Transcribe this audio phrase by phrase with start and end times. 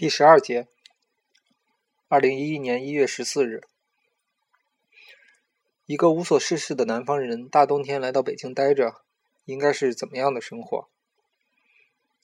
[0.00, 0.66] 第十二节，
[2.08, 3.60] 二零一一年一月十四日，
[5.84, 9.02] 一个无所事事的南方人，大冬天来到北京待着，
[9.44, 10.88] 应该是怎么样的生活？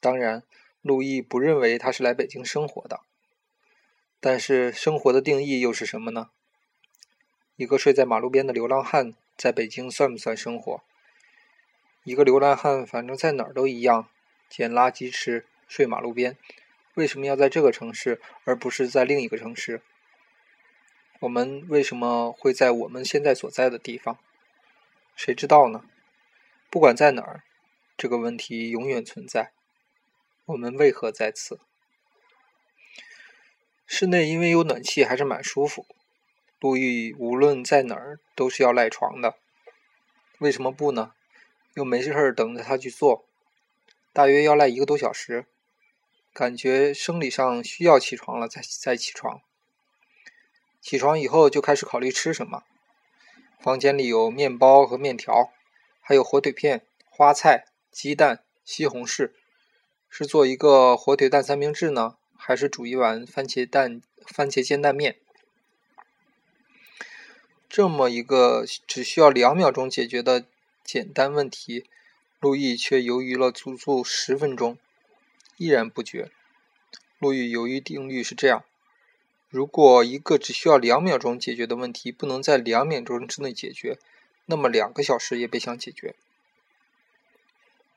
[0.00, 0.42] 当然，
[0.80, 3.00] 陆毅不认为他是来北京生活的。
[4.20, 6.30] 但是，生活的定义又是什么呢？
[7.56, 10.82] 一个睡在马路边的流浪汉，在北京算不算生活？
[12.04, 14.08] 一个流浪汉，反正在哪儿都一样，
[14.48, 16.38] 捡垃圾吃，睡马路边。
[16.96, 19.82] 为什么要在这个城市，而不是在另一个城市？
[21.20, 24.18] 我们为什么会在我们现在所在的地方？
[25.14, 25.84] 谁知道呢？
[26.70, 27.42] 不管在哪儿，
[27.98, 29.52] 这个问题永远存在。
[30.46, 31.60] 我们为何在此？
[33.86, 35.86] 室内因为有暖气，还是蛮舒服。
[36.60, 39.36] 陆毅无论在哪儿都是要赖床的。
[40.38, 41.12] 为什么不呢？
[41.74, 43.26] 又没事儿等着他去做，
[44.14, 45.44] 大约要赖一个多小时。
[46.38, 49.40] 感觉生理上需要起床了，再再起床。
[50.82, 52.62] 起床以后就开始考虑吃什么。
[53.58, 55.50] 房间里有面包和面条，
[55.98, 59.32] 还有火腿片、花菜、鸡蛋、西红柿。
[60.10, 65.16] 是做一个火腿蛋三明治呢，还是煮一碗番茄蛋番茄煎蛋面？
[67.66, 70.44] 这么一个只需要两秒钟解决的
[70.84, 71.86] 简单问题，
[72.40, 74.76] 陆毅却犹豫了足足十分钟。
[75.56, 76.30] 依然不决。
[77.18, 78.64] 路易犹豫定律是这样：
[79.48, 83.98] 如果一个只需要两秒钟解决的问题不能在两秒钟之内解决，
[84.44, 86.14] 那么两个小时也别想解决。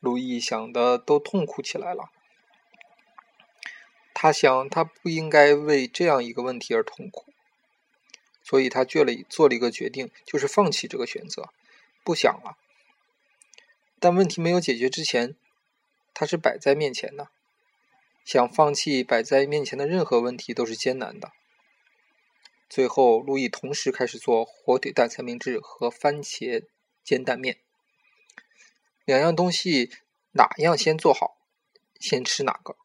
[0.00, 2.10] 路易想的都痛苦起来了。
[4.14, 7.32] 他想，他不应该为这样一个问题而痛苦，
[8.42, 11.50] 所以他做了做了一个决定，就是放弃这个选择，
[12.04, 12.56] 不想了。
[13.98, 15.34] 但问题没有解决之前，
[16.14, 17.30] 他是摆在面前的。
[18.28, 21.32] 想放弃摆在面前的任何问题都是艰难的。
[22.68, 26.66] 最后，路易同时开始做火腿蛋三明治和番茄
[27.02, 27.60] 煎蛋面。
[29.06, 29.90] 两样东西
[30.32, 31.38] 哪样先做好，
[31.98, 32.76] 先吃哪个？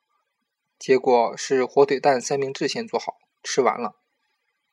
[0.80, 3.98] 结果是火腿蛋三明治先做好，吃完了；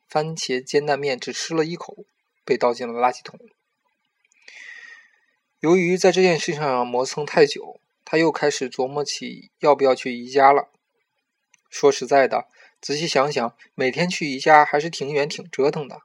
[0.09, 2.05] 番茄煎蛋面只吃了一口，
[2.45, 3.41] 被倒进了垃圾桶。
[5.59, 7.81] 由于在这件事上磨蹭太久。
[8.11, 10.69] 他又开始琢磨起要不要去宜家了。
[11.69, 12.49] 说实在的，
[12.81, 16.01] 仔细想想，每天去宜家还是挺远、挺折腾的。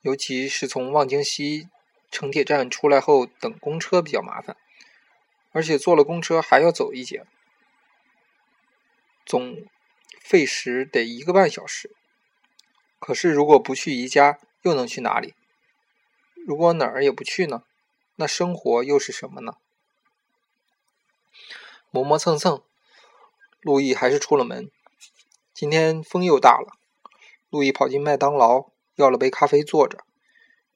[0.00, 1.68] 尤其是从望京西
[2.10, 4.56] 城铁站出来后，等公车比较麻烦，
[5.50, 7.26] 而且坐了公车还要走一节，
[9.26, 9.66] 总
[10.18, 11.94] 费时得一个半小时。
[12.98, 15.34] 可是如果不去宜家，又能去哪里？
[16.46, 17.64] 如果哪儿也不去呢？
[18.16, 19.56] 那生活又是什么呢？
[21.94, 22.62] 磨磨蹭蹭，
[23.60, 24.70] 路易还是出了门。
[25.52, 26.72] 今天风又大了，
[27.50, 29.98] 路易跑进麦当劳，要了杯咖啡，坐着，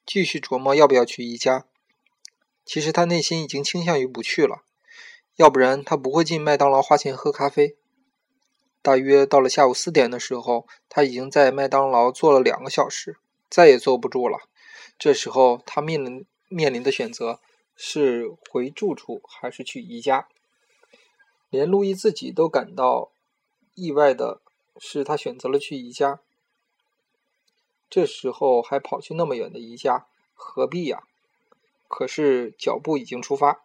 [0.05, 1.65] 继续琢磨要不要去宜家。
[2.67, 4.65] 其实他内心已经倾向于不去了，
[5.37, 7.79] 要不然他不会进麦当劳花钱喝咖啡。
[8.83, 13.17] 大约到了下午四点的时候，他已经在麦当劳坐了两个小时，
[13.49, 14.41] 再也坐不住了。
[14.99, 17.41] 这时候他面临面临的选择
[17.75, 20.29] 是回住处还是去宜家。
[21.57, 23.11] 连路易自己都感到
[23.75, 24.43] 意外的
[24.79, 26.21] 是，他选择了去宜家。
[27.89, 31.05] 这时候还跑去那么远的宜家，何必呀？
[31.89, 33.63] 可是脚步已经出发。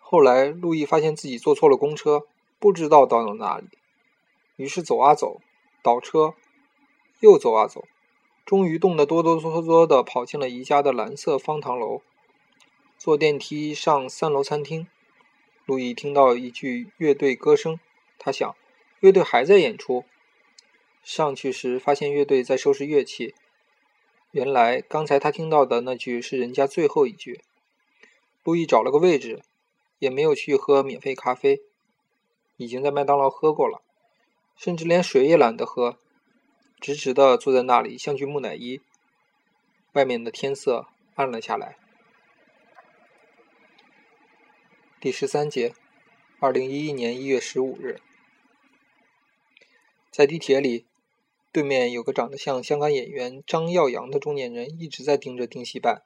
[0.00, 2.26] 后来，路易发现自己坐错了公车，
[2.58, 3.68] 不知道到了哪里，
[4.56, 5.40] 于是走啊走，
[5.80, 6.34] 倒车，
[7.20, 7.84] 又走啊走，
[8.44, 12.02] 终于冻得哆哆嗦嗦的跑进了宜家的蓝色方糖楼，
[12.98, 14.88] 坐电梯上三楼餐厅。
[15.66, 17.80] 路易听到一句乐队歌声，
[18.20, 18.54] 他想，
[19.00, 20.04] 乐队还在演出。
[21.02, 23.34] 上去时发现乐队在收拾乐器。
[24.30, 27.40] 原来刚才他听到的那句是人家最后一句。
[28.44, 29.42] 路易找了个位置，
[29.98, 31.62] 也没有去喝免费咖啡，
[32.56, 33.82] 已经在麦当劳喝过了，
[34.56, 35.98] 甚至连水也懒得喝，
[36.80, 38.80] 直直的坐在那里，像具木乃伊。
[39.94, 40.86] 外面的天色
[41.16, 41.76] 暗了下来。
[44.98, 45.74] 第十三节，
[46.40, 48.00] 二零一一年一月十五日，
[50.10, 50.86] 在地铁里，
[51.52, 56.02] 对面有个长得像香港演员张耀扬的中年人，一直在盯着丁西办。